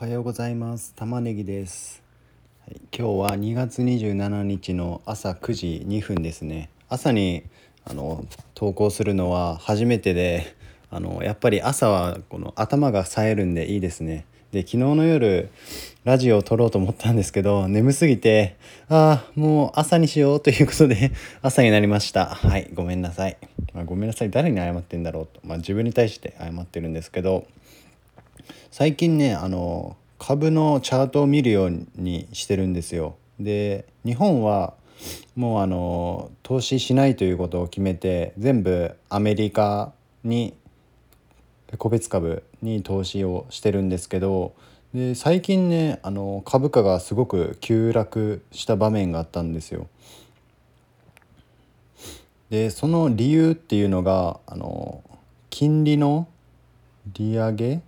[0.00, 0.94] はようございます。
[0.96, 2.02] 玉ねぎです、
[2.66, 6.70] はい、今日は2月27日の朝9時2分ですね。
[6.88, 7.42] 朝に
[7.84, 8.24] あの
[8.54, 10.56] 投稿するのは初めてで
[10.90, 14.24] あのやっぱり朝はこの頭が冴えるんでいいですね。
[14.52, 15.50] で昨日の夜
[16.04, 18.56] ラジオを撮ろうと思ったんですけど眠すぎて
[18.88, 21.12] ああもう朝にしようということで
[21.42, 22.24] 朝になりました。
[22.24, 23.36] はいごめんなさい、
[23.74, 24.30] まあ、ごめんなさい。
[24.30, 27.46] 誰に謝ってんだろうと、まあ、自分に対して謝ってるんですけど
[28.70, 33.16] 最近ねあの株のチャートを見るようにしてるんですよ。
[33.38, 34.74] で日本は
[35.34, 39.92] もうあの投資しないということを決めて全部アメリカ
[40.24, 40.54] に
[41.78, 44.54] 個別株に投資をしてるんですけど
[44.92, 49.86] で最近ねあの株価がすごく急落した場面があったんですよ。
[52.50, 55.04] でその理由っていうのがあの
[55.50, 56.26] 金利の
[57.14, 57.80] 利上げ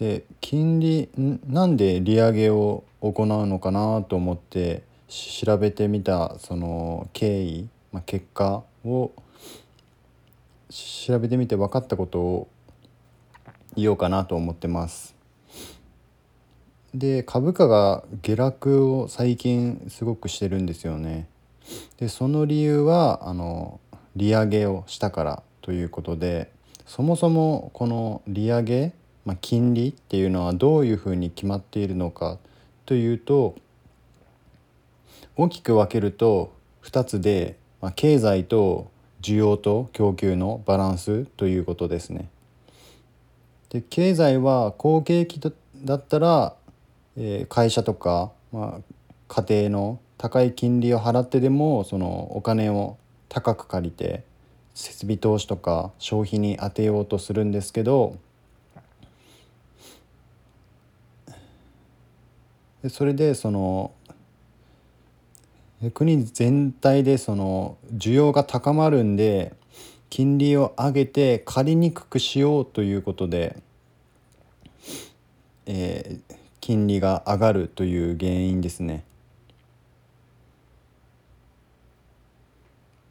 [0.00, 1.10] で金利
[1.46, 9.12] なんで利上げを行うのかなと思って調べてみたその経緯、まあ、結果を
[10.70, 12.48] 調べてみて分かったことを
[13.76, 15.14] 言おうかなと思ってます。
[16.94, 21.28] で株価が下落を最近すごくしてるんですよね。
[21.98, 23.80] でその理由はあの
[24.16, 26.50] 利上げをしたからということで
[26.86, 28.92] そもそもこの利上げ
[29.24, 32.38] まあ、金利っていうのはどういうふうに決まっているのか
[32.86, 33.54] というと
[35.36, 38.90] 大きく分けると2つで、まあ、経済と
[39.22, 42.28] 需要と供給のバランスということですね。
[43.68, 45.40] で経済は好景気
[45.84, 46.54] だったら、
[47.16, 48.94] えー、会社とか、まあ、
[49.28, 52.98] 家庭の高い金利を払ってでもそのお金を
[53.28, 54.24] 高く借りて
[54.74, 58.16] 設備投資とか消費に充てようとするんですけど
[62.82, 63.92] でそれでその
[65.94, 69.54] 国全体でその需要が高まるんで
[70.10, 73.56] 金利を上げて借りにくくしようということで、
[75.66, 79.04] えー、金利が上がるという原因ですね。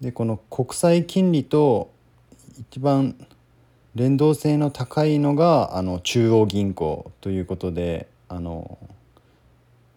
[0.02, 1.92] でこの国債金利と
[2.60, 3.16] 一番
[3.96, 8.78] 連動性の高いのがあの中央銀行ということであの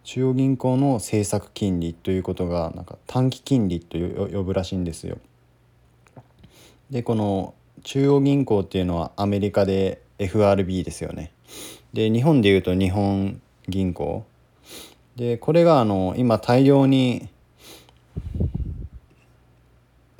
[0.03, 5.17] 中央銀行の政策金利ということがなんか短期金利と呼ぶらしいんですよ。
[6.89, 7.53] でこの
[7.83, 11.31] 中央銀行っていうのはアメリカで FRB ですよね。
[11.93, 14.25] で日本でいうと日本銀行。
[15.15, 17.29] でこれがあの今大量に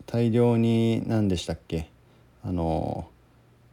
[0.05, 1.89] 大量に何でしたっけ？
[2.43, 3.07] あの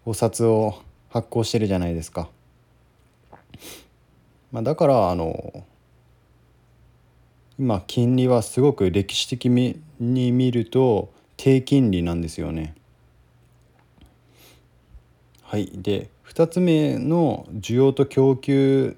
[0.05, 0.75] お札を
[1.09, 2.29] 発行してるじゃないですか。
[4.51, 5.65] まあ、だからあの
[7.61, 12.75] 今金利はすごく歴史的に見ると低金利なんですよね。
[15.43, 18.97] はい、で2つ目の需要と供給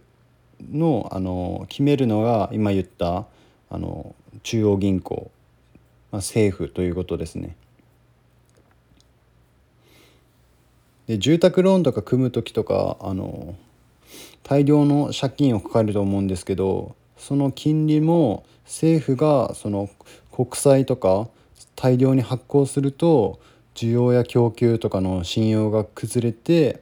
[0.71, 3.27] のあの決めるのが今言った
[3.69, 4.15] あの
[4.45, 5.33] 中央銀行、
[6.12, 7.56] まあ、政府ということですね。
[11.09, 13.56] で住宅ローンとか組む時とかあの
[14.44, 19.89] 大量の借金を抱えると思うんですけどその金利も政府がその
[20.31, 21.28] 国債とか
[21.77, 23.41] 大量に発行すると
[23.75, 26.81] 需要や供給とかの信用が崩れて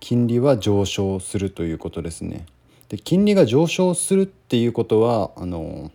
[0.00, 2.46] 金利は上昇するということですね。
[2.88, 5.90] で金利が上昇するっていうことはあの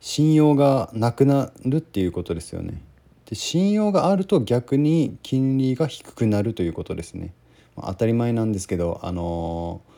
[0.00, 2.80] 信用がなくなるっていうことですよね。
[3.26, 7.32] で信用があると逆に金利が低くなるということですね。
[7.76, 9.95] まあ、当たり前なんですけどあのー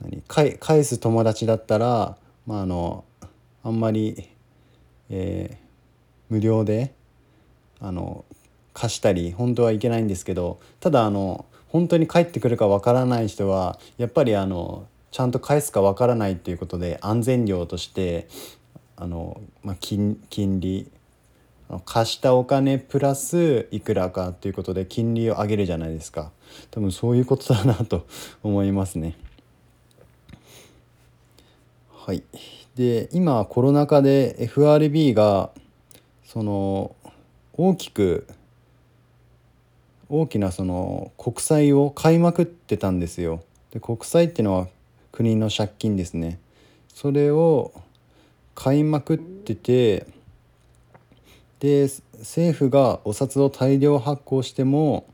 [0.00, 2.16] 何返す友達だったら、
[2.46, 3.04] まあ、あの
[3.62, 4.28] あんまり、
[5.10, 6.94] えー、無料で
[7.80, 8.24] あの
[8.72, 18.28] 貸したり本当はいけないんですけどただあの本当に帰ってくるかわからない人はやっぱりあのちゃんと返すかわからないっていうことで安全料として
[18.96, 20.90] あの、まあ、金金利
[21.84, 26.30] 貸したお金プラスいくらかということで金利を上げるじゃないですか
[26.70, 28.06] 多分そういうことだなと
[28.42, 29.16] 思いますね。
[32.06, 32.22] はい、
[32.76, 35.48] で今コロナ禍で FRB が
[36.26, 36.94] その
[37.54, 38.26] 大きく
[40.10, 43.42] 大きなその国債を買いまくってたんですよ。
[43.70, 44.68] で国債っていうのは
[45.12, 46.38] 国の借金ですね。
[46.92, 47.72] それを
[48.54, 50.06] 買いまくってて
[51.60, 55.06] で政府がお札を大量発行しても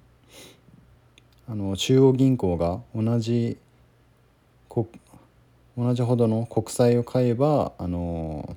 [1.48, 3.58] あの中央銀行が同じ
[5.76, 8.56] 同じほどの国債を買えばあの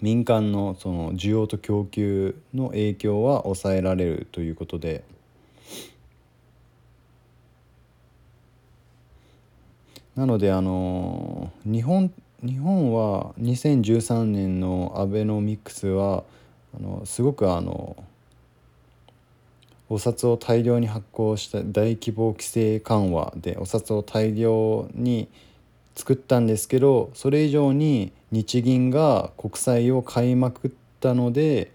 [0.00, 5.04] 民間のその需要と供給の影響は抑えられるということで。
[10.14, 12.12] なのであの日本
[12.44, 16.24] 日本は2013年のアベノミクスは
[16.76, 17.96] あのすごくあの
[19.88, 25.28] お札を大量に発行した大規模規制緩和でお札を大量に
[25.94, 31.72] 作ったんですけどそれ以上に日銀が国債を買いまくったので、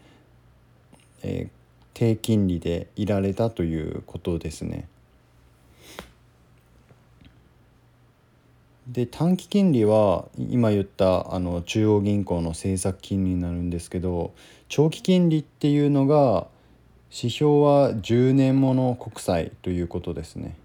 [1.23, 1.49] えー、
[1.93, 4.87] 低金利でいられたということですね。
[8.87, 14.33] で短期金利は今言ったあの中央銀行の政策金利になるんですけど
[14.69, 16.47] 長期金利っていうのが
[17.11, 20.55] 指標は10年もの国債ということですね。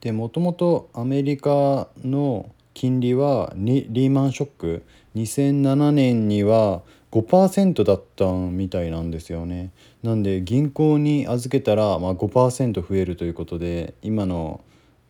[0.00, 4.82] でもともとアメリカの金利はリーマンショック
[5.16, 9.70] 2007年には5%だったみたいなんですよね。
[10.02, 14.60] なんで銀行に預けたら、まあ、5%増えるということで今の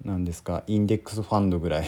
[0.04, 1.86] 何ですかインデックスファンドぐらい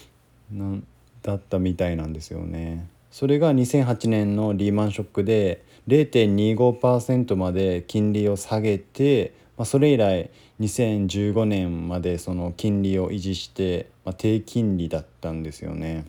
[0.52, 0.86] なん
[1.22, 2.86] だったみたいなんですよね。
[3.10, 16.06] それが2008年のリーマンショックで0.25%まで金利を下げて、まあ、それ以来2015年までその金利を維持して、まあ、低金利だったんですよね。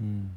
[0.00, 0.36] うん、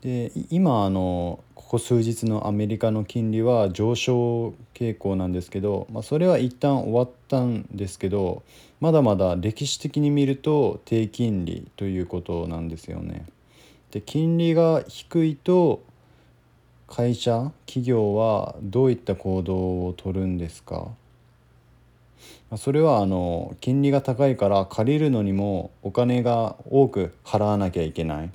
[0.00, 8.42] で今あのここ数日のアメリカの金利は上昇傾向なんですけど、まあ、それは一旦終わったんですけど
[8.80, 13.24] まだまだ歴史的に見ると低金利ということなんですよね。
[13.92, 15.82] で金利が低いと
[16.88, 20.88] 会社企業はどういった行動をとるんですか？
[22.56, 28.30] それはあの金利が高いから借りるのにもお金が多く払わなきゃいけない。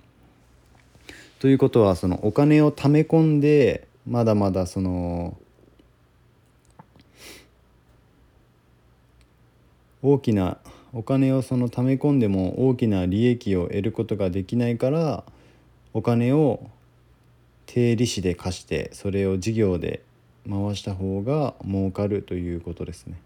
[1.40, 5.38] ということはそのお金を貯め込んでまだまだその
[10.02, 10.58] 大きな
[10.94, 15.24] お金をその貯め込んでも大きな利益を得ることができないから
[15.98, 16.70] お金を
[17.66, 20.04] 低利子で貸してそれを事業で
[20.48, 23.20] 回した方が儲かるということですね。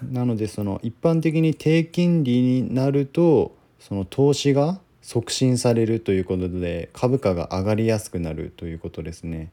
[0.00, 9.50] なのでその一般的に低金利になるとその投資が促進されるということで株価が上がりやすくなるということですね。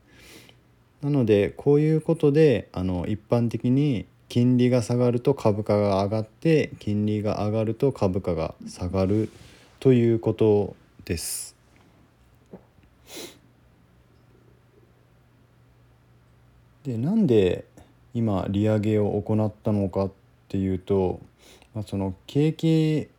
[1.02, 9.30] なのでこういうことであの一般的に金利が下がると株価が上がって金利が上がると株価が下がる
[9.80, 11.56] ということです。
[16.84, 17.66] でなんで
[18.14, 20.12] 今利上げを行ったのかっ
[20.48, 21.20] ていうと、
[21.74, 23.10] まあ、その景気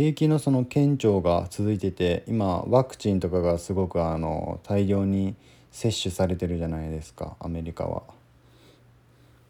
[0.00, 5.34] 景気のその顕著が続いてて今ワクチンとかがすごくあの大量に
[5.72, 8.04] 接種されてるじゃないですかアメリカは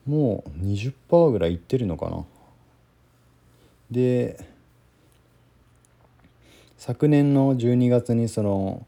[0.09, 2.25] もう20%ぐらいいってるのかな
[3.93, 4.45] で
[6.79, 8.85] 昨年の12月にその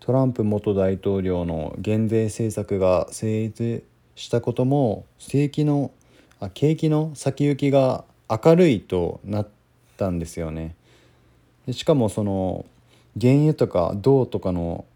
[0.00, 3.82] トランプ元大統領の減税政策が成立
[4.14, 5.90] したことも景気の
[6.38, 9.48] あ景気の先行きが明るいとなっ
[9.96, 10.74] たんですよね。
[11.68, 12.64] でしかもその
[13.20, 14.86] 原油とか銅とかの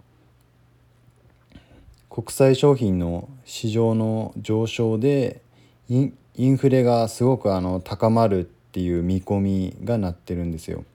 [2.09, 5.43] 国際商品の市場の上昇で
[5.91, 10.87] インフレがすごくあの高まるっていう見込みがなってるんですよ。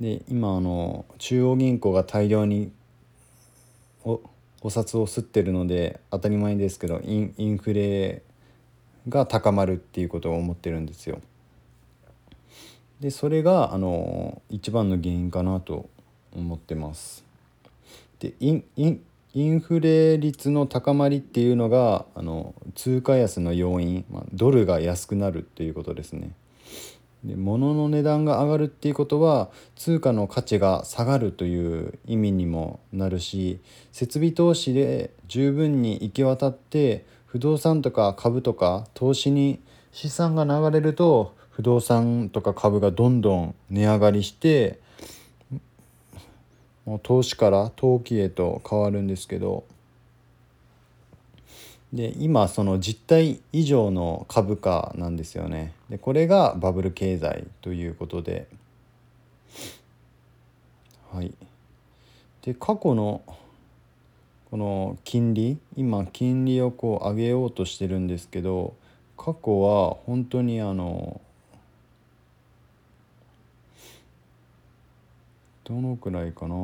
[0.00, 2.72] で今あの中央銀行が大量に
[4.04, 4.20] お
[4.60, 8.22] お札を吸ってるので当たり前ですけどインインフレ
[9.08, 11.20] が高まるっていうことを思ってるんですよ。
[13.04, 15.90] でそれがあの一番の原因かなと
[16.34, 17.22] 思ってます。
[18.18, 26.30] でインフレ率の高まりっていうのがあの通貨安の要因、まあ、ドルが安くなるっていうことですね。
[27.24, 33.60] で物の値段が上がるっていうことは通貨の価値が下がるという意味にもなるし
[33.92, 39.60] 設備投資で十分に行き渡って不動産とか株とか投資に
[39.92, 44.80] 資産が流れると不動産とか株がどんどん値上がりして
[46.84, 49.64] もう投資から投機へと変わるんですけど
[51.92, 55.72] で今その実態以上の株価なんですよね。
[55.88, 58.48] でこれがバブル経済ということで。
[61.12, 61.32] はい。
[62.42, 63.22] で過去の
[64.50, 68.74] この金利今金利をこう上げようとしてるんですけど
[69.16, 71.20] 過去は本当にあの
[75.64, 76.54] どのくらいかな。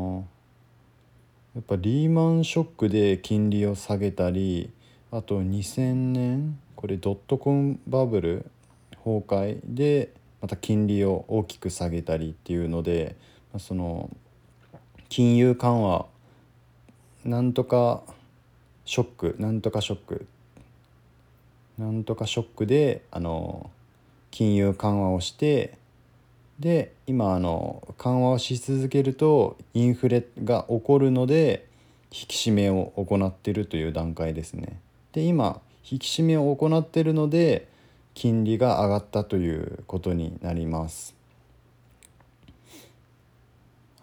[1.54, 4.70] やっぱリーマンショックで金利を下げたり
[5.10, 8.46] あと2000年これドットコムバブル
[9.04, 13.16] 崩壊でまた金利を大きく下げたりっていうので
[13.58, 14.10] その
[15.08, 16.06] 金融緩和
[17.24, 18.02] なんとか
[18.84, 20.26] ショックなんとかショック
[21.78, 23.70] なんとかショックであの
[24.30, 25.76] 金融緩和をして
[26.60, 31.66] で今あの緩和をし続けるとインフレが起こるので
[32.12, 34.78] 引き締めを行っているという段階ですね。
[35.12, 37.66] で今引き締めを行っているので
[38.12, 41.14] 金利が上がったということになります。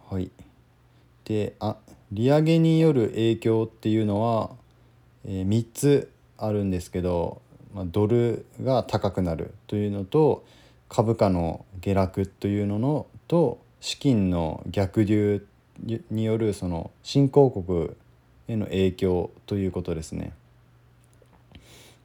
[0.09, 0.31] はい、
[1.25, 1.75] であ
[2.11, 4.49] 利上げによる影響っていうのは、
[5.25, 7.41] えー、3つあるんですけど、
[7.75, 10.45] まあ、ドルが高くなるというのと
[10.89, 15.45] 株価の下落というののと資金の逆流
[16.09, 17.91] によるその新興国
[18.47, 20.33] への影響ということですね。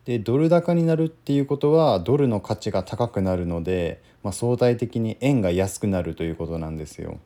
[0.04, 7.18] でドル高になるっていうことはドルの価値が高くなるので、まあ、相対的に円が安くなるということなんですよ。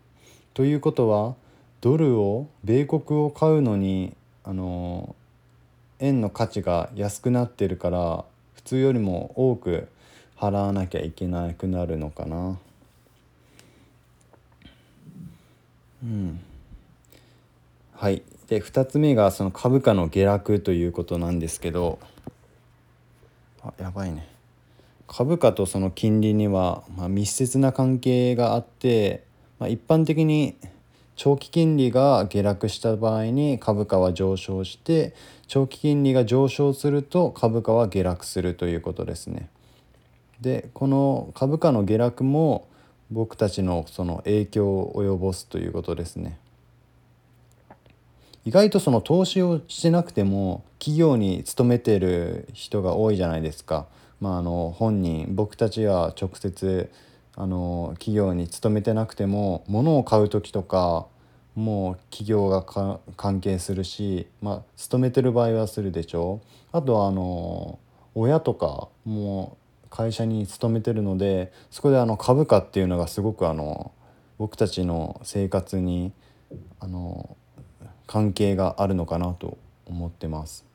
[0.52, 1.34] ということは
[1.80, 5.16] ドルを米国を買うのにあの
[6.00, 9.88] 円の価値が安くなってるから普通よりも多く
[10.38, 12.59] 払わなきゃいけなくなるのかな。
[16.02, 16.40] うん、
[17.95, 21.99] はいで2つ目がその株価の下落ということなんですけど
[23.62, 24.28] あやばいね
[25.09, 29.25] 株価とその金利には、まあ、密接な関係があって、
[29.59, 30.57] まあ、一般的に
[31.16, 35.14] 長期金利が下落した場合に株価は上昇して
[35.47, 39.49] 長期金利が上昇すると株価は下落するということですね。
[40.40, 42.69] でこの株価の下落も
[43.11, 46.38] 僕たちのその影響を及ぼすということですね。
[48.45, 53.87] 意外とその投資をしてなくても企業に勤めてる人が多いじゃないですか。
[54.21, 56.90] まあ、あの本人僕たちは直接
[57.35, 61.07] あの企業に勤めてなくても物を買う時とか
[61.55, 62.62] もう企業が
[63.16, 66.40] 関係するし、まあ、勤めてる場合はするでしょ
[66.73, 67.78] うあとはあの
[68.14, 69.59] 親とかも
[69.96, 73.92] 会社に勤めてるのでそこであの株価っていうのがすごくあの
[74.36, 76.12] 僕たちの生活に
[76.80, 77.34] あの
[78.06, 80.66] 関係があるのかなと思ってます。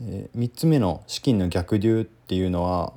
[0.00, 2.92] えー、3つ目の資金の逆流っていうのは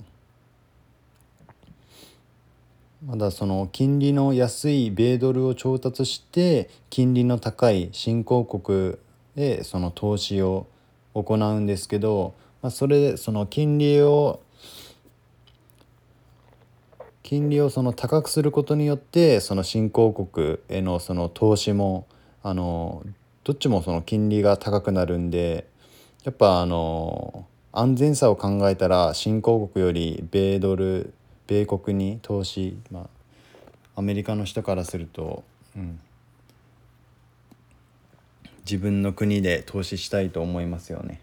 [3.05, 8.97] まだその金利の安い米ドルを調達して金利の高い新興国
[9.35, 10.65] でその投資を
[11.23, 14.41] 行うんですけど、まあ、それでその金利を
[17.23, 22.05] 金利をその高くすることによってその新興国へのその投資も
[22.43, 23.03] あの
[23.43, 25.65] どっちもその金利が高くなるんで
[26.23, 31.13] やっぱあの安全さを考えたら新興国より米ドル
[31.47, 33.09] 米国に投資まあ
[33.95, 35.43] アメリカの人からすると、
[35.75, 35.99] うん、
[38.65, 41.21] 自分の国で投資したいと思いますよね。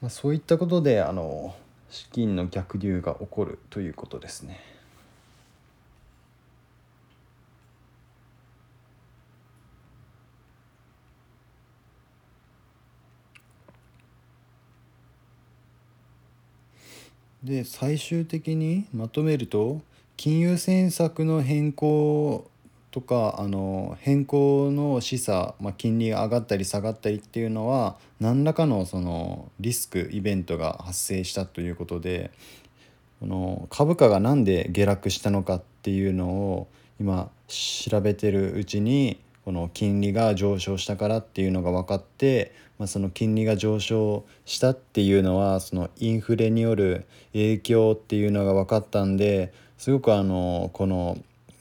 [0.00, 1.56] まあ、そういったことであの
[1.90, 4.60] 資金の逆流が起こるということですね。
[17.42, 19.80] で最終的にまとめると
[20.16, 22.50] 金融政策の変更
[22.98, 32.32] とかあの変更の示唆、まあ、金利が上がったり下がったりっていうのは何らかのそのリスクイベントが発生したということで
[33.20, 36.68] この株価が何で下落したのかっていうのを
[37.00, 51.16] 今調べてるうちにこの金利が上昇したからっていうのが分かって、まあ、その金利が上昇したっていうのはそのインフレによる影響っていうのが分かったんですごくあのこの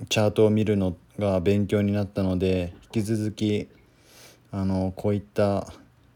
[0.10, 3.68] チャートを見るのってが勉強になったので引き続き
[4.52, 5.68] あのこういった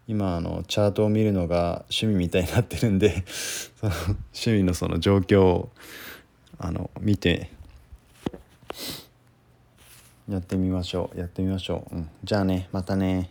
[0.07, 3.93] 今あのチャートを見るのが趣味みたいになってるんで その
[4.33, 5.69] 趣味のその状況を
[6.57, 7.49] あの見て
[10.29, 13.29] やってみましょうやってみましょう、うん、じゃあねまたね。